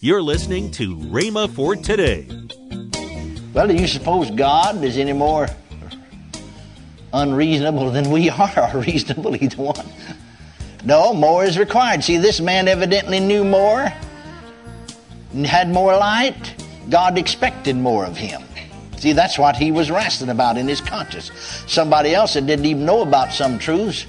You're 0.00 0.22
listening 0.22 0.70
to 0.72 0.94
Rhema 0.94 1.52
for 1.52 1.74
today. 1.74 2.28
Well, 3.52 3.66
do 3.66 3.74
you 3.74 3.88
suppose 3.88 4.30
God 4.30 4.84
is 4.84 4.96
any 4.96 5.12
more 5.12 5.48
unreasonable 7.12 7.90
than 7.90 8.08
we 8.08 8.30
are, 8.30 8.70
or 8.72 8.78
reasonable, 8.78 9.34
either 9.34 9.60
one? 9.60 9.86
No, 10.84 11.12
more 11.12 11.44
is 11.44 11.58
required. 11.58 12.04
See, 12.04 12.16
this 12.16 12.38
man 12.40 12.68
evidently 12.68 13.18
knew 13.18 13.42
more, 13.42 13.92
had 15.44 15.68
more 15.68 15.96
light. 15.96 16.54
God 16.88 17.18
expected 17.18 17.74
more 17.74 18.04
of 18.04 18.16
him. 18.16 18.42
See, 18.98 19.14
that's 19.14 19.36
what 19.36 19.56
he 19.56 19.72
was 19.72 19.90
wrestling 19.90 20.30
about 20.30 20.56
in 20.56 20.68
his 20.68 20.80
conscience. 20.80 21.32
Somebody 21.66 22.14
else 22.14 22.34
that 22.34 22.46
didn't 22.46 22.66
even 22.66 22.86
know 22.86 23.02
about 23.02 23.32
some 23.32 23.58
truths 23.58 24.06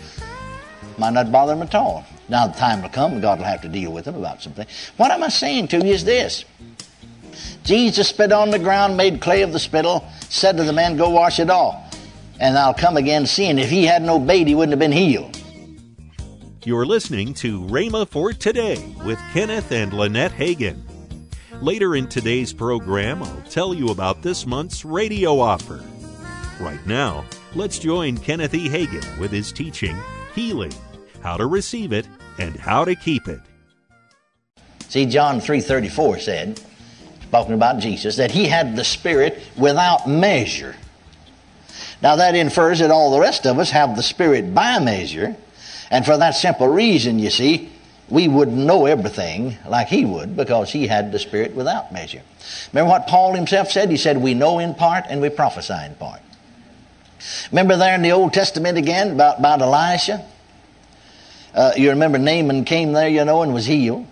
might 1.00 1.14
not 1.14 1.32
bother 1.32 1.54
him 1.54 1.64
at 1.64 1.74
all. 1.74 2.06
Now 2.30 2.48
the 2.48 2.58
time 2.58 2.82
will 2.82 2.90
come, 2.90 3.20
God 3.20 3.40
will 3.40 3.46
have 3.46 3.62
to 3.62 3.70
deal 3.70 3.92
with 3.92 4.06
him 4.06 4.16
about 4.16 4.42
something. 4.42 4.68
What 4.98 5.12
am 5.12 5.24
I 5.24 5.30
saying 5.30 5.70
to 5.70 5.78
you 5.78 5.94
is 5.94 6.06
this. 6.06 6.46
Jesus 7.64 8.10
spit 8.10 8.32
on 8.32 8.52
the 8.52 8.60
ground, 8.60 8.98
made 8.98 9.22
clay 9.22 9.42
of 9.42 9.52
the 9.52 9.60
spittle, 9.60 10.08
said 10.30 10.58
to 10.58 10.64
the 10.64 10.74
man, 10.74 10.98
Go 10.98 11.10
wash 11.10 11.40
it 11.40 11.50
all, 11.50 11.90
and 12.40 12.58
I'll 12.58 12.74
come 12.74 12.98
again 12.98 13.26
seeing. 13.26 13.58
If 13.58 13.70
he 13.70 13.86
hadn't 13.86 14.10
obeyed, 14.10 14.48
he 14.48 14.56
wouldn't 14.56 14.72
have 14.72 14.80
been 14.80 14.92
healed. 14.92 15.36
You're 16.66 16.86
listening 16.86 17.34
to 17.36 17.62
Rhema 17.62 18.08
for 18.08 18.34
Today 18.34 18.94
with 19.06 19.20
Kenneth 19.34 19.72
and 19.72 19.94
Lynette 19.94 20.34
Hagin. 20.34 20.82
Later 21.62 21.96
in 21.96 22.08
today's 22.08 22.54
program, 22.54 23.24
I'll 23.24 23.42
tell 23.50 23.74
you 23.74 23.90
about 23.90 24.22
this 24.22 24.46
month's 24.46 24.86
radio 24.86 25.40
offer. 25.40 25.84
Right 26.60 26.86
now, 26.86 27.26
let's 27.56 27.80
join 27.80 28.18
Kenneth 28.18 28.54
E. 28.54 28.68
Hagin 28.70 29.18
with 29.20 29.32
his 29.32 29.52
teaching, 29.52 29.98
Healing, 30.36 30.74
How 31.22 31.38
to 31.38 31.46
Receive 31.46 31.94
It, 31.94 32.08
and 32.40 32.56
How 32.56 32.86
to 32.86 32.96
Keep 32.96 33.28
It. 33.28 33.42
See, 34.88 35.06
John 35.06 35.40
3.34 35.40 36.22
said, 36.22 36.62
talking 37.32 37.54
about 37.54 37.80
Jesus, 37.80 38.16
that 38.16 38.32
he 38.32 38.46
had 38.46 38.76
the 38.76 38.84
Spirit 38.84 39.40
without 39.56 40.10
measure. 40.10 40.76
Now 42.02 42.16
that 42.16 42.34
infers 42.34 42.80
that 42.80 42.92
all 42.92 43.12
the 43.12 43.20
rest 43.20 43.46
of 43.46 43.60
us 43.60 43.70
have 43.72 43.96
the 43.96 44.02
Spirit 44.02 44.54
by 44.56 44.80
measure, 44.80 45.36
and 45.92 46.06
for 46.06 46.18
that 46.18 46.32
simple 46.32 46.68
reason, 46.68 47.20
you 47.20 47.30
see, 47.30 47.70
we 48.10 48.28
wouldn't 48.28 48.58
know 48.58 48.88
everything 48.88 49.58
like 49.68 49.88
he 49.88 50.06
would 50.06 50.36
because 50.36 50.72
he 50.72 50.88
had 50.88 51.12
the 51.12 51.20
Spirit 51.20 51.54
without 51.54 51.94
measure. 51.94 52.24
Remember 52.74 52.90
what 52.90 53.08
Paul 53.08 53.36
himself 53.36 53.70
said? 53.70 53.92
He 53.92 53.98
said, 53.98 54.18
We 54.18 54.34
know 54.34 54.58
in 54.58 54.74
part 54.74 55.06
and 55.10 55.22
we 55.22 55.30
prophesy 55.30 55.78
in 55.86 55.94
part. 55.96 56.22
Remember 57.52 57.78
there 57.78 57.94
in 57.94 58.02
the 58.02 58.12
Old 58.12 58.34
Testament 58.34 58.78
again 58.78 59.12
about, 59.12 59.40
about 59.40 59.62
Elisha? 59.62 60.26
Uh, 61.54 61.74
you 61.76 61.90
remember 61.90 62.18
Naaman 62.18 62.66
came 62.66 62.94
there, 62.94 63.10
you 63.10 63.26
know, 63.26 63.42
and 63.42 63.54
was 63.54 63.66
healed. 63.66 64.06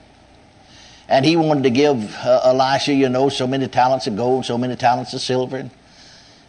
And 1.07 1.25
he 1.25 1.37
wanted 1.37 1.63
to 1.63 1.69
give 1.69 2.15
uh, 2.17 2.41
Elisha, 2.43 2.93
you 2.93 3.09
know, 3.09 3.29
so 3.29 3.47
many 3.47 3.67
talents 3.67 4.07
of 4.07 4.17
gold, 4.17 4.45
so 4.45 4.57
many 4.57 4.75
talents 4.75 5.13
of 5.13 5.21
silver, 5.21 5.57
and 5.57 5.71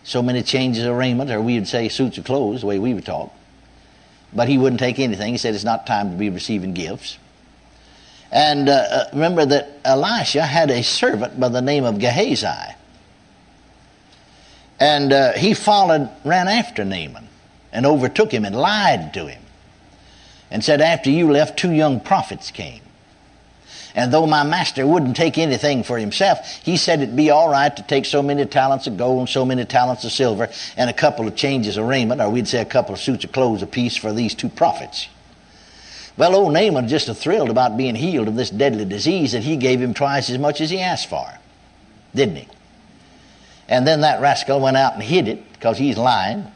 so 0.03 0.23
many 0.23 0.43
changes 0.43 0.85
of 0.85 0.97
raiment, 0.97 1.31
or 1.31 1.41
we 1.41 1.55
would 1.55 1.69
say 1.69 1.89
suits 1.89 2.19
of 2.19 2.25
clothes, 2.25 2.63
the 2.63 2.67
way 2.67 2.79
we 2.79 2.95
would 2.95 3.05
talk. 3.05 3.33
But 4.33 4.49
he 4.49 4.59
wouldn't 4.59 4.81
take 4.81 4.99
anything. 4.99 5.33
He 5.33 5.39
said 5.39 5.55
it's 5.55 5.65
not 5.65 5.87
time 5.87 6.11
to 6.11 6.17
be 6.17 6.31
receiving 6.31 6.75
gifts. 6.75 7.19
And 8.33 8.69
uh, 8.69 8.73
uh, 8.73 9.05
remember 9.13 9.47
that 9.47 9.79
Elisha 9.85 10.43
had 10.43 10.71
a 10.71 10.83
servant 10.83 11.39
by 11.39 11.49
the 11.49 11.63
name 11.63 11.85
of 11.85 11.99
Gehazi. 11.99 12.75
And 14.81 15.13
uh, 15.13 15.33
he 15.33 15.55
followed, 15.55 16.11
ran 16.25 16.49
after 16.49 16.85
Naaman 16.85 17.29
and 17.73 17.87
overtook 17.87 18.33
him 18.33 18.45
and 18.45 18.55
lied 18.55 19.15
to 19.15 19.27
him 19.27 19.43
and 20.51 20.65
said, 20.65 20.81
After 20.81 21.11
you 21.11 21.31
left, 21.31 21.59
two 21.59 21.73
young 21.73 22.01
prophets 22.01 22.51
came. 22.51 22.81
And 23.95 24.13
though 24.13 24.27
my 24.27 24.45
master 24.45 24.87
wouldn't 24.87 25.17
take 25.17 25.39
anything 25.39 25.83
for 25.83 25.99
himself, 25.99 26.39
he 26.63 26.77
said 26.77 27.01
it'd 27.01 27.17
be 27.17 27.31
all 27.31 27.49
right 27.49 27.75
to 27.75 27.83
take 27.83 28.05
so 28.05 28.23
many 28.23 28.45
talents 28.47 28.87
of 28.87 28.97
gold 28.97 29.21
and 29.21 29.29
so 29.29 29.45
many 29.45 29.65
talents 29.65 30.05
of 30.05 30.13
silver 30.13 30.49
and 30.77 30.89
a 30.89 30.93
couple 30.93 31.27
of 31.27 31.35
changes 31.35 31.77
of 31.77 31.87
raiment, 31.87 32.21
or 32.21 32.31
we'd 32.31 32.47
say 32.47 32.61
a 32.61 32.65
couple 32.65 32.95
of 32.95 33.01
suits 33.01 33.25
of 33.25 33.33
clothes 33.33 33.63
apiece 33.63 33.97
for 33.97 34.13
these 34.13 34.35
two 34.35 34.49
prophets. 34.49 35.09
Well, 36.17 36.35
old 36.35 36.53
Naaman 36.53 36.89
just 36.89 37.11
thrilled 37.17 37.51
about 37.51 37.77
being 37.77 37.95
healed 37.95 38.29
of 38.29 38.37
this 38.37 38.51
deadly 38.51 38.85
disease 38.85 39.33
that 39.33 39.45
he 39.45 39.57
gave 39.57 39.81
him 39.81 39.95
twice 39.95 40.31
as 40.31 40.39
much 40.39 40.61
as 40.61 40.71
he 40.71 40.81
asked 40.81 41.09
for. 41.09 41.27
Didn't 42.15 42.37
he? 42.37 42.49
And 43.69 43.87
then 43.87 44.01
that 44.01 44.21
rascal 44.21 44.61
went 44.61 44.77
out 44.77 44.95
and 44.95 45.03
hid 45.03 45.29
it 45.29 45.53
because 45.53 45.79
he's 45.79 45.99
lying 45.99 46.51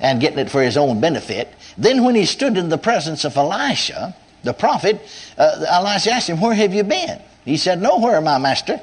and 0.00 0.20
getting 0.20 0.38
it 0.38 0.50
for 0.50 0.62
his 0.62 0.76
own 0.76 1.00
benefit. 1.00 1.52
Then 1.78 2.04
when 2.04 2.14
he 2.14 2.26
stood 2.26 2.56
in 2.56 2.68
the 2.68 2.78
presence 2.78 3.24
of 3.24 3.36
Elisha, 3.36 4.14
the 4.42 4.52
prophet, 4.52 5.00
uh, 5.36 5.64
Elisha 5.68 6.12
asked 6.12 6.28
him, 6.28 6.40
Where 6.40 6.54
have 6.54 6.74
you 6.74 6.84
been? 6.84 7.20
He 7.44 7.56
said, 7.56 7.80
Nowhere, 7.80 8.20
my 8.20 8.38
master. 8.38 8.80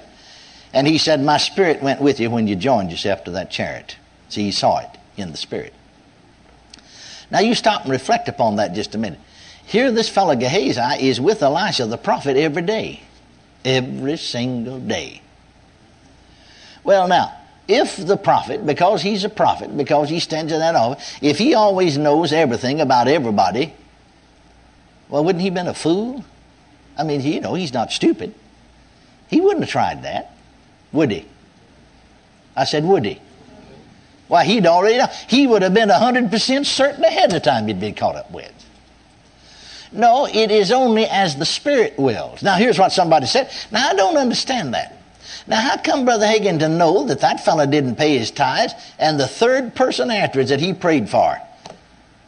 And 0.73 0.87
he 0.87 0.97
said, 0.97 1.21
My 1.21 1.37
spirit 1.37 1.83
went 1.83 2.01
with 2.01 2.19
you 2.19 2.29
when 2.29 2.47
you 2.47 2.55
joined 2.55 2.91
yourself 2.91 3.23
to 3.25 3.31
that 3.31 3.51
chariot. 3.51 3.97
See, 4.29 4.43
he 4.43 4.51
saw 4.51 4.79
it 4.79 4.89
in 5.15 5.31
the 5.31 5.37
spirit. 5.37 5.73
Now 7.29 7.39
you 7.39 7.55
stop 7.55 7.83
and 7.83 7.91
reflect 7.91 8.27
upon 8.27 8.57
that 8.57 8.73
just 8.73 8.95
a 8.95 8.97
minute. 8.97 9.19
Here, 9.65 9.91
this 9.91 10.09
fellow 10.09 10.35
Gehazi 10.35 11.07
is 11.07 11.21
with 11.21 11.41
Elisha 11.41 11.85
the 11.85 11.97
prophet 11.97 12.37
every 12.37 12.61
day. 12.61 13.01
Every 13.63 14.17
single 14.17 14.79
day. 14.79 15.21
Well, 16.83 17.07
now, 17.07 17.33
if 17.67 17.95
the 17.97 18.17
prophet, 18.17 18.65
because 18.65 19.01
he's 19.01 19.23
a 19.23 19.29
prophet, 19.29 19.75
because 19.75 20.09
he 20.09 20.19
stands 20.19 20.51
in 20.51 20.59
that 20.59 20.75
office, 20.75 21.17
if 21.21 21.37
he 21.37 21.53
always 21.53 21.97
knows 21.97 22.33
everything 22.33 22.81
about 22.81 23.07
everybody, 23.07 23.73
well, 25.09 25.23
wouldn't 25.23 25.41
he 25.41 25.47
have 25.47 25.53
been 25.53 25.67
a 25.67 25.73
fool? 25.73 26.25
I 26.97 27.03
mean, 27.03 27.21
you 27.21 27.39
know, 27.39 27.53
he's 27.53 27.73
not 27.73 27.91
stupid. 27.91 28.33
He 29.29 29.39
wouldn't 29.39 29.61
have 29.61 29.69
tried 29.69 30.03
that, 30.03 30.35
would 30.91 31.11
he? 31.11 31.25
I 32.55 32.65
said, 32.65 32.83
would 32.83 33.05
he? 33.05 33.19
Why, 34.27 34.45
he'd 34.45 34.65
already, 34.65 35.01
he 35.27 35.47
would 35.47 35.61
have 35.61 35.73
been 35.73 35.89
100% 35.89 36.65
certain 36.65 37.03
ahead 37.03 37.33
of 37.33 37.43
time 37.43 37.67
he'd 37.67 37.79
been 37.79 37.95
caught 37.95 38.15
up 38.15 38.31
with. 38.31 38.51
No, 39.91 40.25
it 40.25 40.49
is 40.49 40.71
only 40.71 41.05
as 41.05 41.35
the 41.35 41.45
Spirit 41.45 41.97
wills. 41.97 42.41
Now, 42.41 42.55
here's 42.55 42.79
what 42.79 42.91
somebody 42.91 43.27
said. 43.27 43.51
Now, 43.71 43.89
I 43.89 43.93
don't 43.93 44.17
understand 44.17 44.73
that. 44.73 45.02
Now, 45.47 45.59
how 45.59 45.77
come 45.77 46.05
Brother 46.05 46.25
Hagin 46.25 46.59
to 46.59 46.69
know 46.69 47.05
that 47.05 47.19
that 47.19 47.43
fellow 47.43 47.65
didn't 47.65 47.95
pay 47.95 48.17
his 48.17 48.31
tithes 48.31 48.73
and 48.97 49.19
the 49.19 49.27
third 49.27 49.75
person 49.75 50.09
afterwards 50.09 50.49
that 50.49 50.61
he 50.61 50.73
prayed 50.73 51.09
for 51.09 51.39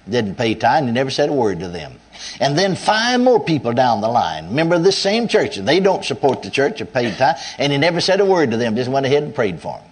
didn't 0.09 0.35
pay 0.35 0.53
tithe 0.53 0.79
and 0.79 0.87
he 0.87 0.93
never 0.93 1.09
said 1.09 1.29
a 1.29 1.33
word 1.33 1.59
to 1.59 1.67
them? 1.67 1.99
And 2.39 2.57
then 2.57 2.75
five 2.75 3.19
more 3.19 3.43
people 3.43 3.73
down 3.73 4.01
the 4.01 4.07
line, 4.07 4.53
member 4.53 4.75
of 4.75 4.83
this 4.83 4.97
same 4.97 5.27
church, 5.27 5.57
and 5.57 5.67
they 5.67 5.79
don't 5.79 6.03
support 6.03 6.43
the 6.43 6.49
church 6.49 6.81
or 6.81 6.85
pay 6.85 7.11
tithe, 7.11 7.37
and 7.57 7.71
he 7.71 7.77
never 7.77 8.01
said 8.01 8.19
a 8.19 8.25
word 8.25 8.51
to 8.51 8.57
them, 8.57 8.75
just 8.75 8.89
went 8.89 9.05
ahead 9.05 9.23
and 9.23 9.35
prayed 9.35 9.59
for 9.59 9.79
them. 9.79 9.89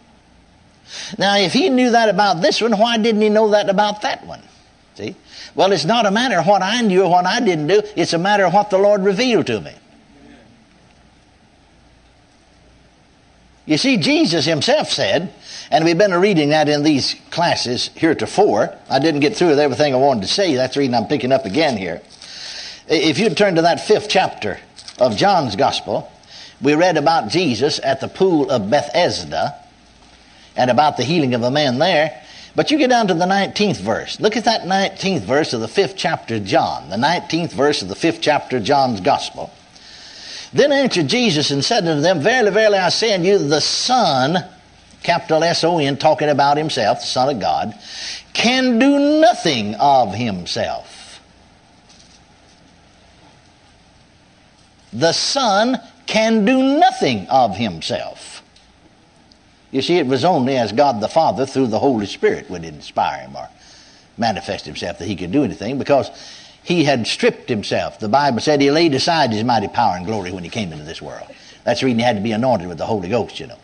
Now, 1.18 1.38
if 1.38 1.54
he 1.54 1.70
knew 1.70 1.92
that 1.92 2.10
about 2.10 2.42
this 2.42 2.62
one, 2.62 2.78
why 2.78 2.98
didn't 2.98 3.22
he 3.22 3.30
know 3.30 3.50
that 3.52 3.70
about 3.70 4.02
that 4.02 4.26
one? 4.26 4.42
See? 4.96 5.16
Well, 5.56 5.72
it's 5.72 5.86
not 5.86 6.06
a 6.06 6.12
matter 6.12 6.40
of 6.40 6.48
what 6.48 6.62
I 6.62 6.82
knew 6.82 7.04
or 7.04 7.10
what 7.10 7.26
I 7.26 7.40
didn't 7.40 7.68
do. 7.68 7.82
It's 7.96 8.14
a 8.14 8.18
matter 8.18 8.46
of 8.46 8.54
what 8.54 8.70
the 8.70 8.78
Lord 8.78 9.04
revealed 9.04 9.48
to 9.48 9.62
me. 9.62 9.74
You 13.66 13.78
see, 13.78 13.98
Jesus 13.98 14.46
himself 14.46 14.90
said, 14.90 15.34
and 15.72 15.86
we've 15.86 15.98
been 15.98 16.14
reading 16.14 16.50
that 16.50 16.68
in 16.68 16.84
these 16.84 17.16
classes 17.32 17.90
heretofore. 17.96 18.78
I 18.90 19.00
didn't 19.00 19.22
get 19.22 19.38
through 19.38 19.50
with 19.50 19.60
everything 19.60 19.94
I 19.94 19.98
wanted 19.98 20.24
to 20.24 20.28
say. 20.28 20.56
That's 20.56 20.74
the 20.74 20.82
reason 20.82 20.96
I'm 20.96 21.08
picking 21.08 21.32
up 21.32 21.46
again 21.46 21.78
here. 21.78 22.02
If 22.88 23.18
you 23.18 23.30
turn 23.30 23.56
to 23.56 23.62
that 23.62 23.88
fifth 23.88 24.10
chapter 24.10 24.60
of 25.00 25.16
John's 25.16 25.56
Gospel, 25.56 26.12
we 26.62 26.76
read 26.76 26.98
about 26.98 27.30
Jesus 27.30 27.80
at 27.82 28.02
the 28.02 28.10
pool 28.10 28.52
of 28.52 28.70
Bethesda 28.70 29.56
and 30.58 30.70
about 30.70 30.98
the 30.98 31.04
healing 31.04 31.34
of 31.34 31.44
a 31.44 31.52
man 31.52 31.80
there. 31.80 32.22
But 32.56 32.70
you 32.70 32.78
get 32.78 32.90
down 32.90 33.08
to 33.08 33.14
the 33.14 33.26
19th 33.26 33.80
verse. 33.80 34.20
Look 34.20 34.38
at 34.38 34.46
that 34.46 34.62
19th 34.62 35.22
verse 35.22 35.54
of 35.54 35.62
the 35.62 35.68
fifth 35.68 35.96
chapter 35.96 36.36
of 36.36 36.44
John, 36.44 36.90
the 36.90 36.98
19th 36.98 37.54
verse 37.54 37.82
of 37.82 37.88
the 37.88 37.96
fifth 37.96 38.20
chapter 38.22 38.58
of 38.58 38.64
John's 38.64 39.00
Gospel. 39.00 39.52
Then 40.54 40.72
answered 40.72 41.08
Jesus 41.08 41.50
and 41.50 41.66
said 41.66 41.88
unto 41.88 42.02
them, 42.02 42.22
Verily, 42.22 42.52
verily, 42.52 42.78
I 42.78 42.90
say 42.90 43.14
unto 43.14 43.26
you, 43.28 43.38
the 43.40 43.60
Son, 43.60 44.38
capital 45.02 45.44
S 45.44 45.64
O 45.64 45.80
N, 45.80 45.98
talking 45.98 46.30
about 46.30 46.58
himself, 46.58 47.00
the 47.00 47.06
Son 47.08 47.36
of 47.36 47.42
God, 47.42 47.74
can 48.34 48.78
do 48.78 49.20
nothing 49.20 49.76
of 49.76 50.14
himself. 50.14 51.20
The 54.92 55.12
Son 55.12 55.82
can 56.06 56.46
do 56.46 56.62
nothing 56.80 57.28
of 57.30 57.58
himself. 57.58 58.44
You 59.72 59.82
see, 59.82 59.98
it 59.98 60.06
was 60.06 60.24
only 60.24 60.56
as 60.56 60.72
God 60.72 61.02
the 61.02 61.08
Father, 61.08 61.48
through 61.48 61.68
the 61.68 61.80
Holy 61.80 62.06
Spirit, 62.06 62.48
would 62.52 62.64
inspire 62.64 63.22
him 63.22 63.36
or 63.36 63.50
manifest 64.18 64.66
himself 64.66 65.00
that 65.00 65.08
he 65.08 65.16
could 65.16 65.32
do 65.32 65.44
anything 65.44 65.80
because 65.80 66.12
he 66.64 66.86
had 66.86 67.06
stripped 67.06 67.50
himself. 67.50 68.00
The 68.00 68.10
Bible 68.10 68.40
said 68.40 68.62
he 68.62 68.72
laid 68.72 68.94
aside 68.94 69.32
his 69.32 69.44
mighty 69.44 69.68
power 69.68 69.96
and 69.96 70.06
glory 70.06 70.32
when 70.32 70.44
he 70.44 70.50
came 70.50 70.72
into 70.72 70.86
this 70.86 71.02
world. 71.02 71.28
That's 71.64 71.82
the 71.82 71.86
reason 71.86 72.00
he 72.00 72.06
had 72.06 72.16
to 72.16 72.22
be 72.22 72.32
anointed 72.32 72.68
with 72.68 72.78
the 72.78 72.86
Holy 72.86 73.10
Ghost, 73.10 73.40
you 73.40 73.48
know. 73.48 73.60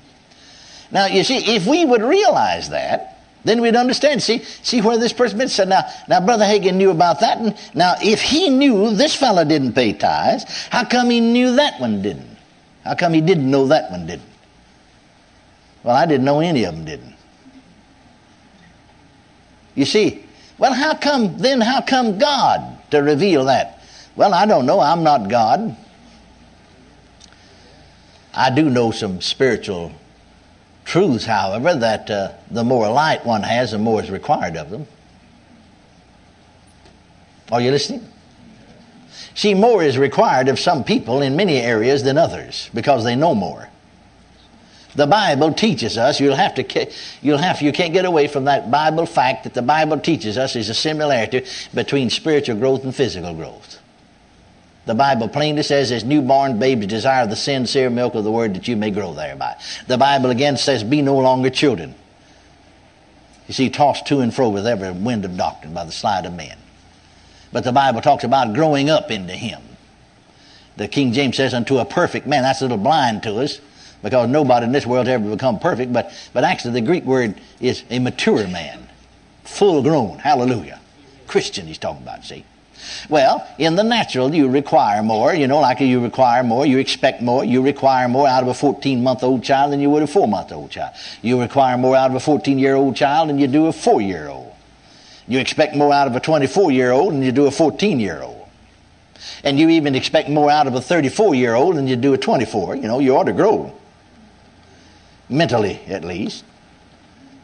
Now, 0.92 1.06
you 1.06 1.24
see, 1.24 1.56
if 1.56 1.66
we 1.66 1.86
would 1.86 2.02
realize 2.02 2.70
that, 2.70 3.20
then 3.46 3.62
we'd 3.62 3.76
understand. 3.76 4.22
See, 4.22 4.40
see 4.40 4.82
where 4.82 4.98
this 4.98 5.14
person 5.14 5.38
been 5.38 5.48
said. 5.48 5.70
Now, 5.70 5.84
now, 6.08 6.20
Brother 6.20 6.46
Hagin 6.46 6.76
knew 6.76 6.92
about 6.92 7.22
that. 7.22 7.38
And 7.38 7.58
now, 7.74 7.96
if 8.02 8.22
he 8.22 8.50
knew 8.50 8.94
this 8.96 9.16
fellow 9.16 9.46
didn't 9.46 9.74
pay 9.74 9.94
tithes, 9.94 10.44
how 10.70 10.84
come 10.84 11.10
he 11.10 11.22
knew 11.22 11.56
that 11.56 11.80
one 11.80 12.02
didn't? 12.02 12.38
How 12.84 12.96
come 12.96 13.14
he 13.14 13.22
didn't 13.22 13.50
know 13.50 13.68
that 13.68 13.92
one 13.92 14.08
didn't? 14.08 14.28
Well, 15.84 15.96
I 15.96 16.06
didn't 16.06 16.26
know 16.26 16.42
any 16.42 16.66
of 16.66 16.76
them 16.76 16.86
didn't. 16.86 17.16
You 19.76 19.86
see, 19.86 20.26
well, 20.58 20.74
how 20.74 20.96
come 20.96 21.38
then? 21.38 21.62
How 21.62 21.82
come 21.82 22.18
God 22.18 22.79
to 22.92 23.00
reveal 23.00 23.46
that? 23.46 23.84
Well, 24.16 24.34
I 24.34 24.46
don't 24.46 24.66
know. 24.66 24.80
I'm 24.80 25.04
not 25.04 25.30
God. 25.30 25.76
I 28.34 28.50
do 28.50 28.70
know 28.70 28.92
some 28.92 29.22
spiritual 29.22 29.92
truths, 30.86 31.26
however, 31.26 31.76
that 31.76 32.10
uh, 32.10 32.32
the 32.50 32.64
more 32.64 32.90
light 32.90 33.26
one 33.26 33.44
has, 33.44 33.72
the 33.72 33.78
more 33.78 34.02
is 34.02 34.10
required 34.10 34.58
of 34.58 34.70
them. 34.70 34.88
Are 37.52 37.62
you 37.62 37.72
listening? 37.72 38.08
See, 39.34 39.54
more 39.54 39.84
is 39.84 39.98
required 39.98 40.48
of 40.48 40.60
some 40.60 40.84
people 40.84 41.22
in 41.22 41.36
many 41.36 41.58
areas 41.58 42.04
than 42.04 42.18
others 42.18 42.70
because 42.74 43.04
they 43.04 43.16
know 43.16 43.34
more. 43.34 43.70
The 45.00 45.08
Bible 45.08 45.54
teaches 45.54 45.98
us, 45.98 46.20
you'll 46.20 46.36
have 46.36 46.56
to, 46.56 46.92
you'll 47.22 47.38
have, 47.38 47.62
you 47.62 47.72
can't 47.72 47.94
get 47.94 48.04
away 48.04 48.28
from 48.28 48.44
that 48.44 48.70
Bible 48.70 49.06
fact 49.06 49.46
that 49.46 49.54
the 49.54 49.62
Bible 49.62 49.98
teaches 49.98 50.38
us 50.38 50.58
is 50.58 50.68
a 50.68 50.74
similarity 50.74 51.46
between 51.74 52.10
spiritual 52.10 52.58
growth 52.58 52.84
and 52.84 52.94
physical 52.94 53.34
growth. 53.34 53.80
The 54.88 54.96
Bible 54.96 55.30
plainly 55.30 55.64
says, 55.64 55.94
as 55.94 56.04
newborn 56.04 56.60
babes 56.60 56.86
desire 56.88 57.26
the 57.26 57.38
sincere 57.38 57.90
milk 57.90 58.14
of 58.14 58.26
the 58.26 58.32
word 58.32 58.56
that 58.56 58.68
you 58.68 58.76
may 58.76 58.92
grow 58.92 59.14
thereby. 59.14 59.56
The 59.88 59.98
Bible 59.98 60.32
again 60.32 60.58
says, 60.58 60.84
be 60.84 61.02
no 61.02 61.16
longer 61.16 61.50
children. 61.50 61.96
You 63.48 63.54
see, 63.54 63.70
tossed 63.70 64.06
to 64.08 64.20
and 64.20 64.36
fro 64.36 64.50
with 64.50 64.68
every 64.68 64.92
wind 64.92 65.24
of 65.24 65.38
doctrine 65.38 65.74
by 65.74 65.86
the 65.86 65.94
slide 65.94 66.26
of 66.26 66.34
men. 66.34 66.58
But 67.54 67.64
the 67.64 67.72
Bible 67.72 68.02
talks 68.02 68.26
about 68.26 68.54
growing 68.54 68.90
up 68.90 69.12
into 69.12 69.32
Him. 69.32 69.62
The 70.76 70.90
King 70.90 71.14
James 71.14 71.38
says, 71.38 71.54
unto 71.54 71.78
a 71.78 71.86
perfect 71.86 72.28
man. 72.28 72.44
That's 72.44 72.60
a 72.60 72.66
little 72.66 72.78
blind 72.78 73.24
to 73.24 73.38
us 73.38 73.62
because 74.02 74.30
nobody 74.30 74.66
in 74.66 74.72
this 74.72 74.86
world 74.86 75.08
has 75.08 75.16
ever 75.16 75.30
become 75.32 75.60
perfect. 75.60 75.92
But, 75.94 76.12
but 76.34 76.44
actually, 76.44 76.74
the 76.74 76.86
Greek 76.86 77.04
word 77.06 77.40
is 77.60 77.84
a 77.90 78.00
mature 78.00 78.48
man, 78.48 78.88
full 79.44 79.82
grown. 79.82 80.20
Hallelujah. 80.20 80.80
Christian, 81.28 81.68
he's 81.68 81.78
talking 81.78 82.04
about, 82.04 82.24
see. 82.24 82.46
Well, 83.10 83.46
in 83.58 83.76
the 83.76 83.84
natural, 83.84 84.34
you 84.34 84.50
require 84.50 85.04
more. 85.04 85.34
You 85.34 85.48
know, 85.48 85.60
like 85.60 85.80
you 85.80 86.02
require 86.02 86.44
more, 86.44 86.66
you 86.66 86.78
expect 86.78 87.22
more, 87.22 87.44
you 87.44 87.62
require 87.62 88.08
more 88.08 88.28
out 88.28 88.44
of 88.44 88.50
a 88.50 88.54
14 88.54 89.04
month 89.04 89.24
old 89.24 89.44
child 89.44 89.74
than 89.74 89.80
you 89.80 89.90
would 89.90 90.04
a 90.04 90.08
4 90.08 90.28
month 90.28 90.52
old 90.52 90.72
child. 90.72 90.96
You 91.22 91.42
require 91.42 91.78
more 91.78 91.96
out 91.96 92.10
of 92.10 92.16
a 92.16 92.20
14 92.20 92.58
year 92.58 92.76
old 92.76 92.96
child 92.96 93.30
than 93.30 93.38
you 93.38 93.48
do 93.48 93.68
a 93.68 93.74
4 93.74 94.02
year 94.02 94.28
old. 94.30 94.54
You 95.28 95.40
expect 95.40 95.76
more 95.76 95.94
out 95.94 96.08
of 96.08 96.16
a 96.16 96.20
24 96.20 96.72
year 96.72 96.92
old 96.92 97.14
than 97.14 97.22
you 97.22 97.32
do 97.32 97.46
a 97.46 97.52
14 97.52 98.00
year 98.00 98.22
old. 98.22 98.48
And 99.44 99.60
you 99.60 99.70
even 99.70 99.96
expect 99.96 100.30
more 100.30 100.50
out 100.50 100.68
of 100.68 100.74
a 100.74 100.82
34 100.82 101.36
year 101.36 101.54
old 101.54 101.76
than 101.76 101.88
you 101.88 101.96
do 101.96 102.14
a 102.14 102.18
24. 102.18 102.76
You 102.76 102.84
know, 102.84 103.00
you 103.00 103.16
ought 103.16 103.26
to 103.26 103.34
grow. 103.34 103.74
Mentally, 105.30 105.80
at 105.88 106.04
least. 106.04 106.44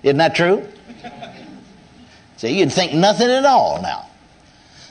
Isn't 0.03 0.17
that 0.17 0.35
true? 0.35 0.67
See, 2.37 2.59
you'd 2.59 2.73
think 2.73 2.93
nothing 2.93 3.29
at 3.29 3.45
all 3.45 3.81
now 3.81 4.09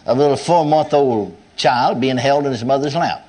of 0.06 0.16
a 0.16 0.20
little 0.20 0.36
four 0.36 0.64
month 0.64 0.94
old 0.94 1.36
child 1.56 2.00
being 2.00 2.16
held 2.16 2.46
in 2.46 2.52
his 2.52 2.64
mother's 2.64 2.94
lap. 2.94 3.26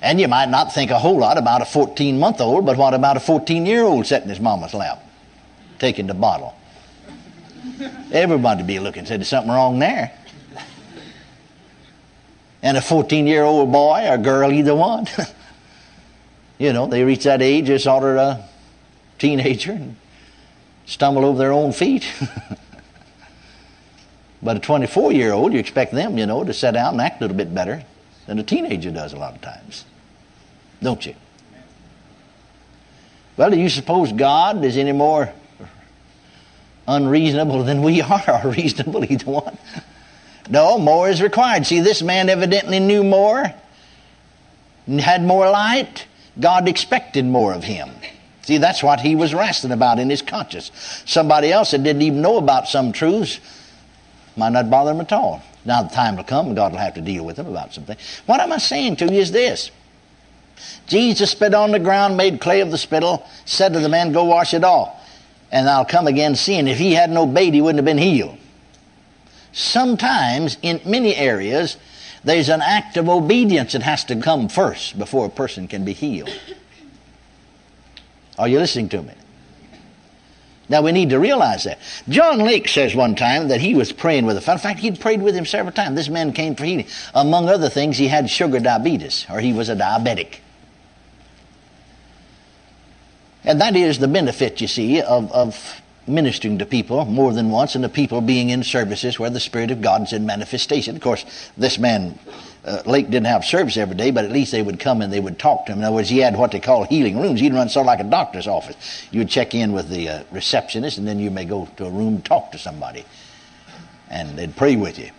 And 0.00 0.20
you 0.20 0.28
might 0.28 0.48
not 0.48 0.72
think 0.72 0.90
a 0.90 0.98
whole 0.98 1.18
lot 1.18 1.38
about 1.38 1.62
a 1.62 1.64
14 1.64 2.18
month 2.18 2.40
old, 2.40 2.66
but 2.66 2.76
what 2.76 2.94
about 2.94 3.16
a 3.16 3.20
14 3.20 3.66
year 3.66 3.82
old 3.82 4.06
sitting 4.06 4.24
in 4.24 4.30
his 4.30 4.40
mama's 4.40 4.74
lap, 4.74 5.02
taking 5.78 6.06
the 6.06 6.14
bottle? 6.14 6.54
Everybody 8.12 8.62
be 8.62 8.78
looking, 8.78 9.06
said 9.06 9.20
there's 9.20 9.28
something 9.28 9.52
wrong 9.52 9.78
there. 9.78 10.12
And 12.62 12.76
a 12.76 12.80
14 12.80 13.26
year 13.26 13.44
old 13.44 13.72
boy 13.72 14.08
or 14.08 14.18
girl, 14.18 14.52
either 14.52 14.74
one. 14.74 15.06
you 16.58 16.72
know, 16.72 16.86
they 16.86 17.04
reach 17.04 17.24
that 17.24 17.42
age, 17.42 17.66
sort 17.82 18.04
of 18.04 18.16
a 18.16 18.47
teenager 19.18 19.72
and 19.72 19.96
stumble 20.86 21.24
over 21.24 21.38
their 21.38 21.52
own 21.52 21.72
feet. 21.72 22.06
but 24.42 24.56
a 24.56 24.60
24 24.60 25.12
year 25.12 25.32
old, 25.32 25.52
you 25.52 25.58
expect 25.58 25.92
them, 25.92 26.18
you 26.18 26.26
know, 26.26 26.44
to 26.44 26.52
set 26.52 26.76
out 26.76 26.92
and 26.92 27.00
act 27.00 27.20
a 27.20 27.24
little 27.24 27.36
bit 27.36 27.54
better 27.54 27.84
than 28.26 28.38
a 28.38 28.42
teenager 28.42 28.90
does 28.90 29.12
a 29.12 29.16
lot 29.16 29.34
of 29.34 29.40
times. 29.40 29.84
Don't 30.82 31.04
you? 31.04 31.14
Well, 33.36 33.50
do 33.50 33.56
you 33.58 33.68
suppose 33.68 34.12
God 34.12 34.64
is 34.64 34.76
any 34.76 34.92
more 34.92 35.32
unreasonable 36.88 37.62
than 37.62 37.82
we 37.82 38.00
are, 38.02 38.42
or 38.44 38.50
reasonable, 38.50 39.04
either 39.10 39.30
one. 39.30 39.58
No, 40.50 40.78
more 40.78 41.08
is 41.08 41.22
required. 41.22 41.66
See, 41.66 41.80
this 41.80 42.02
man 42.02 42.28
evidently 42.30 42.80
knew 42.80 43.04
more, 43.04 43.52
had 44.88 45.22
more 45.22 45.48
light. 45.50 46.06
God 46.40 46.66
expected 46.66 47.26
more 47.26 47.52
of 47.52 47.64
him. 47.64 47.90
See, 48.48 48.56
that's 48.56 48.82
what 48.82 49.00
he 49.00 49.14
was 49.14 49.34
wrestling 49.34 49.74
about 49.74 49.98
in 49.98 50.08
his 50.08 50.22
conscience. 50.22 50.70
Somebody 51.04 51.52
else 51.52 51.72
that 51.72 51.82
didn't 51.82 52.00
even 52.00 52.22
know 52.22 52.38
about 52.38 52.66
some 52.66 52.92
truths 52.92 53.40
might 54.38 54.52
not 54.52 54.70
bother 54.70 54.92
him 54.92 55.02
at 55.02 55.12
all. 55.12 55.42
Now 55.66 55.82
the 55.82 55.94
time 55.94 56.16
will 56.16 56.24
come 56.24 56.46
and 56.46 56.56
God 56.56 56.72
will 56.72 56.78
have 56.78 56.94
to 56.94 57.02
deal 57.02 57.26
with 57.26 57.38
him 57.38 57.46
about 57.46 57.74
something. 57.74 57.98
What 58.24 58.40
am 58.40 58.50
I 58.50 58.56
saying 58.56 58.96
to 58.96 59.04
you 59.04 59.20
is 59.20 59.32
this. 59.32 59.70
Jesus 60.86 61.32
spit 61.32 61.52
on 61.52 61.72
the 61.72 61.78
ground, 61.78 62.16
made 62.16 62.40
clay 62.40 62.62
of 62.62 62.70
the 62.70 62.78
spittle, 62.78 63.22
said 63.44 63.74
to 63.74 63.80
the 63.80 63.88
man, 63.90 64.12
Go 64.12 64.24
wash 64.24 64.54
it 64.54 64.64
off 64.64 64.98
and 65.52 65.68
I'll 65.68 65.84
come 65.84 66.06
again 66.06 66.34
seeing. 66.34 66.68
If 66.68 66.78
he 66.78 66.94
hadn't 66.94 67.18
obeyed, 67.18 67.52
he 67.52 67.60
wouldn't 67.60 67.76
have 67.76 67.84
been 67.84 67.98
healed. 67.98 68.38
Sometimes, 69.52 70.56
in 70.62 70.80
many 70.86 71.14
areas, 71.14 71.76
there's 72.24 72.48
an 72.48 72.62
act 72.62 72.96
of 72.96 73.10
obedience 73.10 73.72
that 73.72 73.82
has 73.82 74.04
to 74.06 74.16
come 74.16 74.48
first 74.48 74.98
before 74.98 75.26
a 75.26 75.30
person 75.30 75.68
can 75.68 75.84
be 75.84 75.92
healed. 75.92 76.32
Are 78.38 78.48
you 78.48 78.58
listening 78.58 78.88
to 78.90 79.02
me? 79.02 79.12
Now 80.68 80.82
we 80.82 80.92
need 80.92 81.10
to 81.10 81.18
realize 81.18 81.64
that. 81.64 81.78
John 82.08 82.38
Lake 82.38 82.68
says 82.68 82.94
one 82.94 83.14
time 83.14 83.48
that 83.48 83.60
he 83.60 83.74
was 83.74 83.90
praying 83.90 84.26
with 84.26 84.36
a 84.36 84.40
fellow. 84.40 84.56
In 84.56 84.62
fact, 84.62 84.80
he'd 84.80 85.00
prayed 85.00 85.22
with 85.22 85.34
him 85.34 85.46
several 85.46 85.72
times. 85.72 85.96
This 85.96 86.10
man 86.10 86.32
came 86.32 86.54
for 86.54 86.64
healing. 86.64 86.86
Among 87.14 87.48
other 87.48 87.70
things, 87.70 87.96
he 87.96 88.08
had 88.08 88.28
sugar 88.28 88.60
diabetes, 88.60 89.26
or 89.30 89.40
he 89.40 89.52
was 89.52 89.70
a 89.70 89.76
diabetic. 89.76 90.40
And 93.44 93.60
that 93.62 93.76
is 93.76 93.98
the 93.98 94.08
benefit, 94.08 94.60
you 94.60 94.68
see, 94.68 95.00
of, 95.00 95.32
of 95.32 95.80
ministering 96.06 96.58
to 96.58 96.66
people 96.66 97.06
more 97.06 97.32
than 97.32 97.50
once 97.50 97.74
and 97.74 97.82
the 97.82 97.88
people 97.88 98.20
being 98.20 98.50
in 98.50 98.62
services 98.62 99.18
where 99.18 99.30
the 99.30 99.40
Spirit 99.40 99.70
of 99.70 99.80
God 99.80 100.02
is 100.02 100.12
in 100.12 100.26
manifestation. 100.26 100.96
Of 100.96 101.02
course, 101.02 101.24
this 101.56 101.78
man, 101.78 102.18
uh, 102.64 102.82
Lake, 102.86 103.06
didn't 103.06 103.26
have 103.26 103.44
service 103.44 103.76
every 103.76 103.94
day, 103.94 104.10
but 104.10 104.24
at 104.24 104.32
least 104.32 104.52
they 104.52 104.62
would 104.62 104.80
come 104.80 105.00
and 105.00 105.12
they 105.12 105.20
would 105.20 105.38
talk 105.38 105.66
to 105.66 105.72
him. 105.72 105.78
In 105.78 105.84
other 105.84 105.94
words, 105.94 106.08
he 106.08 106.18
had 106.18 106.36
what 106.36 106.52
they 106.52 106.60
call 106.60 106.84
healing 106.84 107.20
rooms. 107.20 107.40
He'd 107.40 107.54
run 107.54 107.68
sort 107.68 107.84
of 107.84 107.86
like 107.86 108.00
a 108.00 108.04
doctor's 108.04 108.46
office. 108.46 108.76
You 109.10 109.20
would 109.20 109.28
check 109.28 109.54
in 109.54 109.72
with 109.72 109.88
the 109.88 110.08
uh, 110.08 110.22
receptionist 110.30 110.98
and 110.98 111.06
then 111.06 111.18
you 111.18 111.30
may 111.30 111.44
go 111.44 111.68
to 111.76 111.86
a 111.86 111.90
room 111.90 112.16
and 112.16 112.24
talk 112.24 112.52
to 112.52 112.58
somebody. 112.58 113.04
And 114.10 114.38
they'd 114.38 114.56
pray 114.56 114.76
with 114.76 114.98
you. 114.98 115.10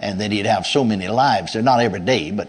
And 0.00 0.20
then 0.20 0.30
he'd 0.30 0.46
have 0.46 0.66
so 0.66 0.84
many 0.84 1.08
lives. 1.08 1.52
They're 1.52 1.62
not 1.62 1.80
every 1.80 2.00
day, 2.00 2.30
but 2.30 2.48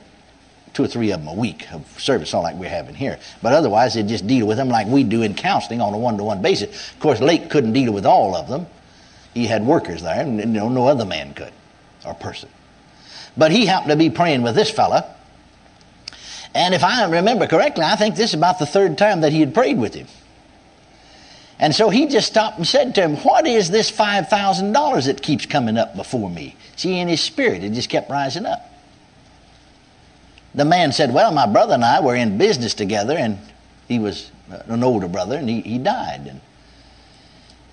two 0.74 0.84
or 0.84 0.88
three 0.88 1.12
of 1.12 1.20
them 1.20 1.28
a 1.28 1.34
week 1.34 1.72
of 1.74 1.86
service, 2.00 2.34
all 2.34 2.44
like 2.44 2.56
we're 2.56 2.70
having 2.70 2.96
here. 2.96 3.20
But 3.42 3.54
otherwise, 3.54 3.94
they 3.94 4.04
just 4.04 4.26
deal 4.28 4.48
with 4.48 4.58
them 4.58 4.70
like 4.70 4.88
we 4.88 5.04
do 5.04 5.22
in 5.22 5.36
counseling 5.36 5.82
on 5.82 5.94
a 5.94 5.98
one-to-one 5.98 6.42
basis. 6.42 6.92
Of 6.92 7.00
course, 7.00 7.20
Lake 7.20 7.50
couldn't 7.50 7.74
deal 7.74 7.92
with 7.92 8.06
all 8.06 8.36
of 8.36 8.48
them. 8.48 8.68
He 9.34 9.48
had 9.48 9.66
workers 9.66 10.02
there, 10.02 10.22
and 10.22 10.40
you 10.40 10.46
know, 10.46 10.70
no 10.70 10.88
other 10.88 11.06
man 11.06 11.34
could, 11.34 11.54
or 12.06 12.14
person. 12.14 12.50
But 13.38 13.52
he 13.52 13.66
happened 13.66 13.92
to 13.92 13.96
be 13.98 14.10
praying 14.10 14.42
with 14.42 14.56
this 14.56 14.70
fella. 14.70 15.16
And 16.54 16.74
if 16.74 16.84
I 16.84 17.10
remember 17.10 17.48
correctly, 17.48 17.84
I 17.84 17.96
think 17.96 18.16
this 18.16 18.32
is 18.32 18.34
about 18.34 18.60
the 18.60 18.66
third 18.66 18.98
time 18.98 19.22
that 19.22 19.32
he 19.32 19.40
had 19.40 19.54
prayed 19.54 19.78
with 19.78 19.94
him. 19.94 20.08
And 21.60 21.76
so 21.76 21.90
he 21.90 22.08
just 22.08 22.28
stopped 22.28 22.58
and 22.58 22.68
said 22.68 22.96
to 22.96 23.02
him, 23.02 23.18
What 23.18 23.46
is 23.46 23.70
this 23.70 23.92
$5,000 23.92 25.06
that 25.06 25.22
keeps 25.22 25.46
coming 25.46 25.78
up 25.78 25.96
before 25.96 26.30
me? 26.30 26.56
See, 26.76 26.98
in 26.98 27.08
his 27.08 27.22
spirit, 27.22 27.64
it 27.64 27.74
just 27.74 27.90
kept 27.90 28.10
rising 28.10 28.48
up. 28.48 28.68
The 30.56 30.66
man 30.66 30.92
said, 30.92 31.14
Well, 31.14 31.32
my 31.32 31.46
brother 31.46 31.76
and 31.76 31.86
I 31.86 32.02
were 32.02 32.16
in 32.16 32.38
business 32.38 32.74
together, 32.74 33.16
and 33.16 33.38
he 33.88 34.00
was 34.00 34.32
an 34.50 34.84
older 34.84 35.08
brother, 35.08 35.38
and 35.38 35.48
he, 35.48 35.62
he 35.62 35.78
died. 35.78 36.26
And, 36.28 36.42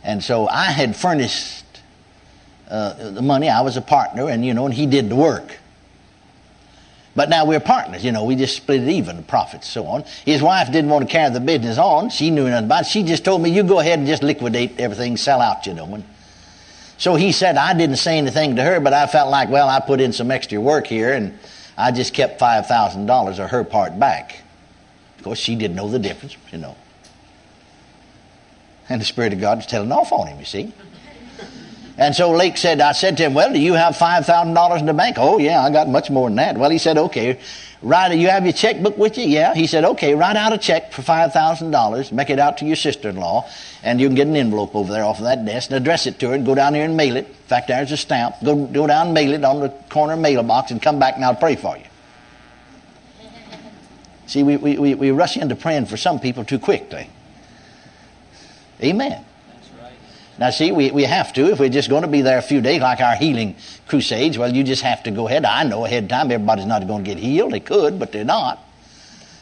and 0.05 0.23
so 0.23 0.47
I 0.49 0.67
had 0.67 0.95
furnished 0.95 1.65
uh, 2.69 3.11
the 3.11 3.23
money. 3.23 3.49
I 3.49 3.63
was 3.63 3.77
a 3.77 3.83
partner, 3.83 4.29
and, 4.29 4.45
you 4.45 4.55
know, 4.55 4.67
and 4.67 4.75
he 4.75 4.87
did 4.87 5.09
the 5.09 5.17
work. 5.17 5.59
But 7.19 7.31
now 7.31 7.47
we're 7.47 7.59
partners, 7.59 8.05
you 8.05 8.13
know, 8.13 8.23
we 8.23 8.37
just 8.37 8.57
split 8.57 8.83
it 8.83 8.89
even, 8.91 9.17
the 9.17 9.23
profits, 9.25 9.69
so 9.69 9.87
on. 9.87 10.05
His 10.25 10.41
wife 10.41 10.71
didn't 10.71 10.89
want 10.89 11.09
to 11.09 11.13
carry 11.13 11.33
the 11.33 11.41
business 11.41 11.77
on. 11.77 12.11
She 12.11 12.31
knew 12.31 12.49
nothing 12.49 12.67
about 12.67 12.83
it. 12.83 12.87
She 12.87 13.03
just 13.03 13.25
told 13.25 13.43
me, 13.43 13.51
you 13.51 13.65
go 13.65 13.81
ahead 13.81 13.99
and 13.99 14.07
just 14.07 14.23
liquidate 14.23 14.79
everything, 14.79 15.17
sell 15.17 15.41
out, 15.41 15.67
you 15.67 15.75
know. 15.75 15.93
And 15.95 16.05
so 16.97 17.17
he 17.17 17.33
said, 17.33 17.57
I 17.57 17.75
didn't 17.75 17.97
say 17.97 18.19
anything 18.19 18.55
to 18.55 18.63
her, 18.63 18.79
but 18.79 18.93
I 18.93 19.09
felt 19.09 19.31
like, 19.31 19.49
well, 19.49 19.69
I 19.69 19.81
put 19.81 20.01
in 20.01 20.13
some 20.13 20.31
extra 20.31 20.61
work 20.61 20.87
here, 20.87 21.13
and 21.13 21.37
I 21.77 21.91
just 21.91 22.15
kept 22.15 22.41
$5,000 22.41 23.39
of 23.39 23.51
her 23.51 23.65
part 23.65 23.99
back. 23.99 24.43
Of 25.17 25.25
course, 25.25 25.41
she 25.41 25.57
didn't 25.57 25.77
know 25.77 25.89
the 25.89 25.99
difference, 25.99 26.37
you 26.53 26.59
know. 26.59 26.77
And 28.89 29.01
the 29.01 29.05
Spirit 29.05 29.33
of 29.33 29.41
God 29.41 29.59
was 29.59 29.67
telling 29.67 29.91
off 29.91 30.13
on 30.13 30.29
him, 30.29 30.39
you 30.39 30.45
see. 30.45 30.73
And 31.99 32.15
so 32.15 32.31
Lake 32.31 32.57
said, 32.57 32.81
I 32.81 32.93
said 32.93 33.17
to 33.19 33.25
him, 33.25 33.35
Well, 33.35 33.53
do 33.53 33.59
you 33.59 33.75
have 33.75 33.97
$5,000 33.97 34.79
in 34.79 34.87
the 34.87 34.95
bank? 34.95 35.17
Oh, 35.19 35.39
yeah, 35.39 35.63
I 35.63 35.71
got 35.71 35.89
much 35.89 36.11
more 36.11 36.29
than 36.29 36.37
that. 36.37 36.57
Well, 36.57 36.71
he 36.71 36.79
said, 36.79 36.97
Okay, 36.97 37.39
Write, 37.81 38.13
you 38.19 38.29
have 38.29 38.43
your 38.43 38.53
checkbook 38.53 38.99
with 38.99 39.17
you? 39.17 39.25
Yeah. 39.25 39.55
He 39.55 39.69
said, 39.69 39.85
okay, 39.85 40.13
write 40.15 40.35
out 40.35 40.53
a 40.53 40.59
check 40.59 40.93
for 40.93 41.03
$5,000, 41.03 42.11
make 42.11 42.29
it 42.29 42.41
out 42.41 42.59
to 42.59 42.65
your 42.65 42.75
sister-in-law, 42.75 43.49
and 43.85 44.01
you 44.01 44.09
can 44.09 44.17
get 44.17 44.27
an 44.27 44.35
envelope 44.35 44.75
over 44.75 44.93
there 44.93 45.05
off 45.05 45.19
of 45.19 45.25
that 45.25 45.45
desk 45.45 45.71
and 45.71 45.77
address 45.77 46.07
it 46.07 46.19
to 46.19 46.29
her 46.31 46.35
and 46.35 46.45
go 46.45 46.57
down 46.57 46.75
here 46.75 46.85
and 46.85 46.97
mail 46.97 47.17
it. 47.17 47.29
In 47.29 47.35
fact, 47.47 47.69
there's 47.69 47.93
a 47.93 47.97
stamp. 47.97 48.35
Go, 48.45 48.67
go 48.67 48.89
down 48.89 49.07
and 49.07 49.15
mail 49.15 49.33
it 49.33 49.45
on 49.45 49.61
the 49.61 49.69
corner 49.91 50.17
mailbox 50.17 50.73
and 50.73 50.83
come 50.83 50.99
back 50.99 51.15
and 51.15 51.25
I'll 51.25 51.37
pray 51.37 51.55
for 51.55 51.77
you. 51.77 51.85
See, 54.27 54.43
we, 54.43 54.57
we, 54.57 54.95
we 54.95 55.11
rush 55.13 55.37
into 55.37 55.55
praying 55.55 55.87
for 55.87 55.97
some 55.97 56.19
people 56.19 56.45
too 56.45 56.59
quickly. 56.59 57.09
Eh? 58.81 58.89
Amen. 58.89 59.25
Now, 60.39 60.51
see, 60.51 60.71
we, 60.71 60.93
we 60.93 61.03
have 61.03 61.33
to. 61.33 61.51
If 61.51 61.59
we're 61.59 61.69
just 61.69 61.89
going 61.89 62.03
to 62.03 62.09
be 62.09 62.23
there 62.23 62.39
a 62.39 62.43
few 62.43 62.61
days, 62.61 62.81
like 62.81 63.01
our 63.01 63.17
healing 63.17 63.57
crusades, 63.89 64.39
well, 64.39 64.55
you 64.55 64.63
just 64.63 64.83
have 64.83 65.03
to 65.03 65.11
go 65.11 65.27
ahead. 65.27 65.45
I 65.45 65.65
know 65.65 65.85
ahead 65.85 66.05
of 66.05 66.11
time 66.11 66.31
everybody's 66.31 66.67
not 66.67 66.87
going 66.87 67.05
to 67.05 67.11
get 67.11 67.19
healed. 67.19 67.53
They 67.53 67.61
could, 67.61 67.99
but 67.99 68.13
they're 68.13 68.25
not. 68.25 68.65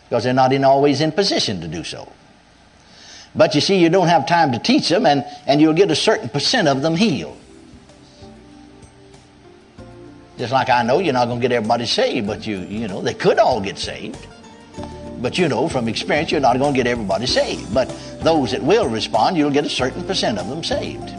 Because 0.09 0.25
they're 0.25 0.33
not 0.33 0.53
in, 0.53 0.65
always 0.65 1.03
in 1.03 1.12
position 1.12 1.61
to 1.61 1.69
do 1.69 1.85
so. 1.85 2.11
But 3.35 3.55
you 3.55 3.61
see, 3.61 3.79
you 3.79 3.91
don't 3.91 4.09
have 4.09 4.26
time 4.26 4.53
to 4.53 4.59
teach 4.59 4.88
them, 4.88 5.05
and, 5.05 5.25
and 5.47 5.61
you'll 5.61 5.75
get 5.75 5.91
a 5.91 5.97
certain 5.97 6.31
percent 6.31 6.67
of 6.67 6.81
them 6.81 6.97
healed. 6.97 7.38
Just 10.38 10.53
like 10.53 10.71
I 10.71 10.83
know 10.83 10.99
you're 10.99 11.12
not 11.12 11.26
going 11.26 11.41
to 11.41 11.49
get 11.49 11.55
everybody 11.55 11.85
saved, 11.85 12.26
but 12.26 12.47
you, 12.47 12.59
you 12.61 12.88
know, 12.88 13.03
they 13.03 13.15
could 13.15 13.38
all 13.38 13.61
get 13.61 13.76
saved. 13.76 14.26
But 15.18 15.38
you 15.38 15.49
know 15.49 15.66
from 15.66 15.88
experience, 15.88 16.30
you're 16.30 16.42
not 16.42 16.58
going 16.58 16.75
to 16.75 16.76
get 16.76 16.87
everybody 16.87 17.26
saved. 17.26 17.73
But 17.73 17.88
those 18.20 18.50
that 18.50 18.62
will 18.62 18.87
respond, 18.87 19.38
you'll 19.38 19.50
get 19.50 19.64
a 19.64 19.70
certain 19.70 20.04
percent 20.04 20.38
of 20.38 20.46
them 20.49 20.62
saved. 20.62 21.11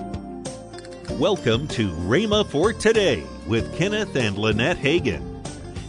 Welcome 1.20 1.68
to 1.70 1.90
Rhema 1.90 2.48
for 2.48 2.74
Today 2.74 3.24
with 3.48 3.76
Kenneth 3.76 4.16
and 4.16 4.38
Lynette 4.38 4.78
Hagin. 4.78 5.24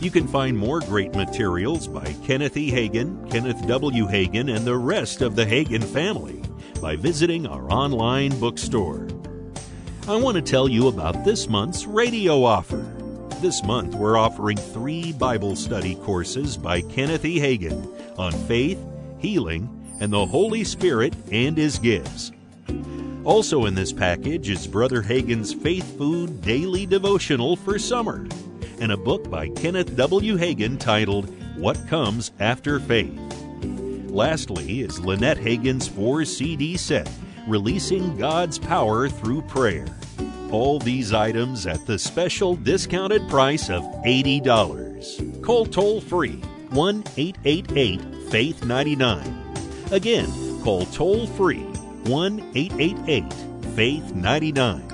You 0.00 0.10
can 0.10 0.26
find 0.26 0.56
more 0.56 0.80
great 0.80 1.14
materials 1.14 1.86
by 1.86 2.14
Kenneth 2.24 2.56
E. 2.56 2.70
Hagin, 2.70 3.30
Kenneth 3.30 3.66
W. 3.66 4.06
Hagin, 4.06 4.56
and 4.56 4.64
the 4.64 4.76
rest 4.76 5.20
of 5.20 5.36
the 5.36 5.44
Hagin 5.44 5.84
family 5.84 6.40
by 6.80 6.96
visiting 6.96 7.46
our 7.46 7.70
online 7.70 8.38
bookstore. 8.40 9.06
I 10.06 10.16
want 10.16 10.36
to 10.36 10.42
tell 10.42 10.66
you 10.66 10.88
about 10.88 11.26
this 11.26 11.46
month's 11.46 11.84
radio 11.84 12.42
offer. 12.42 12.97
This 13.40 13.62
month, 13.62 13.94
we're 13.94 14.18
offering 14.18 14.56
three 14.56 15.12
Bible 15.12 15.54
study 15.54 15.94
courses 15.94 16.56
by 16.56 16.80
Kenneth 16.80 17.24
E. 17.24 17.38
Hagin 17.38 18.18
on 18.18 18.32
faith, 18.32 18.84
healing, 19.18 19.96
and 20.00 20.12
the 20.12 20.26
Holy 20.26 20.64
Spirit 20.64 21.14
and 21.30 21.56
His 21.56 21.78
gifts. 21.78 22.32
Also 23.22 23.66
in 23.66 23.76
this 23.76 23.92
package 23.92 24.50
is 24.50 24.66
Brother 24.66 25.02
Hagin's 25.02 25.54
Faith 25.54 25.96
Food 25.96 26.42
Daily 26.42 26.84
Devotional 26.84 27.54
for 27.54 27.78
Summer 27.78 28.26
and 28.80 28.90
a 28.90 28.96
book 28.96 29.30
by 29.30 29.48
Kenneth 29.50 29.94
W. 29.94 30.36
Hagin 30.36 30.76
titled 30.76 31.32
What 31.56 31.78
Comes 31.86 32.32
After 32.40 32.80
Faith. 32.80 33.20
Lastly 34.08 34.80
is 34.80 34.98
Lynette 34.98 35.38
Hagin's 35.38 35.86
4 35.86 36.24
CD 36.24 36.76
set, 36.76 37.08
Releasing 37.46 38.16
God's 38.16 38.58
Power 38.58 39.08
Through 39.08 39.42
Prayer. 39.42 39.86
All 40.50 40.78
these 40.78 41.12
items 41.12 41.66
at 41.66 41.84
the 41.86 41.98
special 41.98 42.56
discounted 42.56 43.28
price 43.28 43.68
of 43.68 43.82
$80. 43.82 45.42
Call 45.42 45.66
toll 45.66 46.00
free 46.00 46.36
1 46.70 47.04
888 47.16 48.30
Faith 48.30 48.64
99. 48.64 49.54
Again, 49.90 50.30
call 50.62 50.86
toll 50.86 51.26
free 51.26 51.64
1 52.04 52.52
888 52.54 53.74
Faith 53.74 54.14
99. 54.14 54.88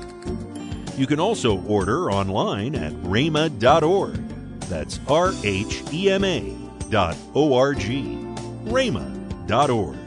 You 0.97 1.07
can 1.07 1.21
also 1.21 1.61
order 1.63 2.11
online 2.11 2.75
at 2.75 2.93
rhema.org. 3.03 4.15
That's 4.63 5.01
R 5.09 5.33
H 5.45 5.83
E 5.93 6.11
M 6.11 6.25
A 6.25 6.57
dot 6.91 7.17
O 7.35 7.55
R 7.55 7.75
G. 7.75 8.19
rhema.org. 8.65 9.99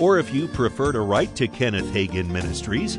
Or 0.00 0.18
if 0.18 0.32
you 0.32 0.46
prefer 0.48 0.92
to 0.92 1.00
write 1.00 1.34
to 1.36 1.48
Kenneth 1.48 1.86
Hagin 1.86 2.28
Ministries, 2.28 2.98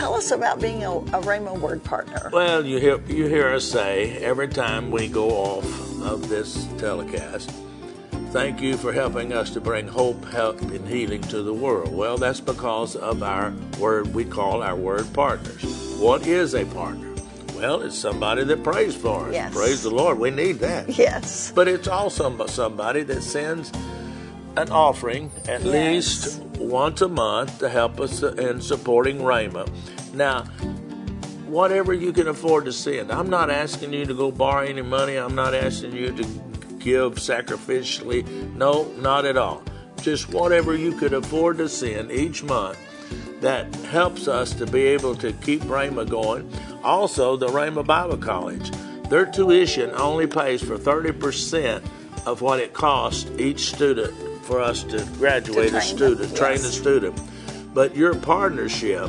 tell 0.00 0.14
us 0.14 0.30
about 0.30 0.58
being 0.62 0.82
a, 0.82 0.90
a 0.90 1.20
Rhema 1.20 1.58
Word 1.60 1.84
partner. 1.84 2.30
Well, 2.32 2.64
you 2.64 2.78
hear 2.78 2.98
you 3.06 3.26
hear 3.26 3.48
us 3.48 3.70
say 3.70 4.16
every 4.16 4.48
time 4.48 4.90
we 4.90 5.08
go 5.08 5.28
off 5.30 5.64
of 6.02 6.30
this 6.30 6.66
telecast, 6.78 7.50
thank 8.30 8.62
you 8.62 8.78
for 8.78 8.94
helping 8.94 9.34
us 9.34 9.50
to 9.50 9.60
bring 9.60 9.86
hope, 9.86 10.24
help, 10.32 10.58
and 10.62 10.88
healing 10.88 11.20
to 11.24 11.42
the 11.42 11.52
world. 11.52 11.94
Well, 11.94 12.16
that's 12.16 12.40
because 12.40 12.96
of 12.96 13.22
our 13.22 13.52
word 13.78 14.14
we 14.14 14.24
call 14.24 14.62
our 14.62 14.74
word 14.74 15.12
partners. 15.12 15.62
What 15.98 16.26
is 16.26 16.54
a 16.54 16.64
partner? 16.64 17.08
Well, 17.54 17.82
it's 17.82 17.98
somebody 17.98 18.44
that 18.44 18.64
prays 18.64 18.96
for 18.96 19.26
us. 19.28 19.34
Yes. 19.34 19.52
Praise 19.54 19.82
the 19.82 19.90
Lord. 19.90 20.18
We 20.18 20.30
need 20.30 20.60
that. 20.60 20.88
Yes. 20.96 21.52
But 21.54 21.68
it's 21.68 21.88
also 21.88 22.46
somebody 22.46 23.02
that 23.02 23.22
sends 23.22 23.70
an 24.56 24.70
offering 24.70 25.30
at 25.46 25.60
Yes. 25.60 25.64
least 25.66 26.49
once 26.60 27.00
a 27.00 27.08
month 27.08 27.58
to 27.58 27.68
help 27.68 27.98
us 28.00 28.22
in 28.22 28.60
supporting 28.60 29.18
Rhema. 29.18 29.68
Now, 30.14 30.44
whatever 31.46 31.92
you 31.92 32.12
can 32.12 32.28
afford 32.28 32.66
to 32.66 32.72
send. 32.72 33.10
I'm 33.10 33.28
not 33.28 33.50
asking 33.50 33.92
you 33.92 34.04
to 34.04 34.14
go 34.14 34.30
borrow 34.30 34.64
any 34.64 34.82
money. 34.82 35.16
I'm 35.16 35.34
not 35.34 35.54
asking 35.54 35.92
you 35.96 36.12
to 36.12 36.22
give 36.78 37.14
sacrificially. 37.14 38.24
No, 38.54 38.84
not 38.98 39.24
at 39.24 39.36
all. 39.36 39.62
Just 40.02 40.32
whatever 40.32 40.74
you 40.74 40.92
could 40.92 41.12
afford 41.12 41.58
to 41.58 41.68
send 41.68 42.10
each 42.12 42.42
month 42.42 42.78
that 43.40 43.74
helps 43.76 44.28
us 44.28 44.52
to 44.54 44.66
be 44.66 44.82
able 44.82 45.14
to 45.16 45.32
keep 45.32 45.62
Rhema 45.62 46.08
going. 46.08 46.50
Also, 46.84 47.36
the 47.36 47.48
Rhema 47.48 47.84
Bible 47.84 48.18
College. 48.18 48.70
Their 49.08 49.26
tuition 49.26 49.90
only 49.92 50.26
pays 50.26 50.62
for 50.62 50.78
30% 50.78 51.82
of 52.26 52.42
what 52.42 52.60
it 52.60 52.72
costs 52.74 53.28
each 53.38 53.72
student 53.74 54.14
for 54.50 54.60
us 54.60 54.82
to 54.82 55.04
graduate 55.16 55.70
To 55.70 55.76
a 55.76 55.80
student, 55.80 56.18
them, 56.18 56.34
train 56.34 56.56
yes. 56.56 56.64
a 56.64 56.72
student. 56.72 57.20
But 57.72 57.94
your 57.94 58.16
partnership 58.16 59.08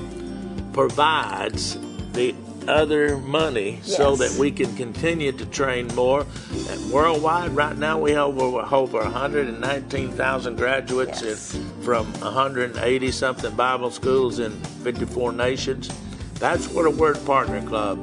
provides 0.71 1.79
the 2.13 2.35
other 2.67 3.17
money 3.17 3.79
so 3.81 4.15
that 4.17 4.37
we 4.37 4.51
can 4.51 4.75
continue 4.75 5.31
to 5.31 5.45
train 5.47 5.87
more. 5.95 6.27
And 6.69 6.91
worldwide, 6.91 7.53
right 7.53 7.75
now, 7.75 7.99
we 7.99 8.11
have 8.11 8.37
over, 8.37 8.59
over 8.71 8.99
119,000 8.99 10.57
graduates 10.57 11.23
Yes. 11.23 11.55
in, 11.55 11.81
from 11.81 12.05
180 12.21 13.11
something 13.11 13.55
Bible 13.55 13.89
schools 13.89 14.37
in 14.37 14.51
54 14.83 15.31
nations. 15.31 15.89
That's 16.35 16.67
what 16.67 16.85
a 16.85 16.91
Word 16.91 17.17
Partner 17.25 17.63
Club 17.63 17.97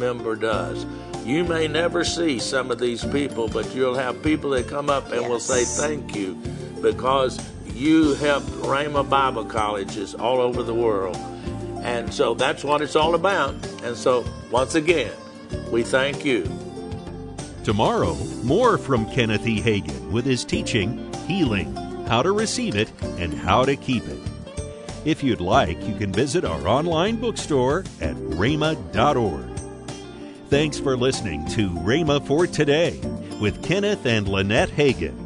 member 0.00 0.34
does. 0.34 0.84
You 1.24 1.44
may 1.44 1.68
never 1.68 2.02
see 2.02 2.40
some 2.40 2.72
of 2.72 2.80
these 2.80 3.04
people, 3.04 3.46
but 3.46 3.72
you'll 3.76 3.94
have 3.94 4.20
people 4.24 4.50
that 4.50 4.66
come 4.66 4.90
up 4.90 5.12
and 5.12 5.28
will 5.28 5.38
say 5.38 5.64
thank 5.64 6.16
you 6.16 6.36
because 6.82 7.40
you 7.74 8.14
helped 8.14 8.48
Rhema 8.62 9.08
Bible 9.08 9.44
colleges 9.44 10.14
all 10.14 10.40
over 10.40 10.62
the 10.62 10.74
world. 10.74 11.16
And 11.82 12.12
so 12.12 12.34
that's 12.34 12.62
what 12.62 12.82
it's 12.82 12.96
all 12.96 13.14
about. 13.14 13.54
And 13.82 13.96
so, 13.96 14.24
once 14.50 14.74
again, 14.74 15.12
we 15.70 15.82
thank 15.82 16.24
you. 16.24 16.44
Tomorrow, 17.64 18.14
more 18.42 18.78
from 18.78 19.10
Kenneth 19.10 19.46
E. 19.46 19.60
Hagin 19.60 20.10
with 20.10 20.24
his 20.24 20.44
teaching, 20.44 21.12
Healing, 21.26 21.74
How 22.06 22.22
to 22.22 22.32
Receive 22.32 22.74
It, 22.74 22.90
and 23.18 23.32
How 23.32 23.64
to 23.64 23.76
Keep 23.76 24.08
It. 24.08 24.18
If 25.04 25.22
you'd 25.22 25.40
like, 25.40 25.82
you 25.86 25.94
can 25.94 26.12
visit 26.12 26.44
our 26.44 26.68
online 26.68 27.16
bookstore 27.16 27.84
at 28.00 28.14
rhema.org. 28.16 29.44
Thanks 30.48 30.78
for 30.78 30.96
listening 30.96 31.46
to 31.50 31.70
Rhema 31.70 32.26
for 32.26 32.46
Today 32.46 32.98
with 33.40 33.62
Kenneth 33.62 34.04
and 34.04 34.28
Lynette 34.28 34.70
Hagin. 34.70 35.19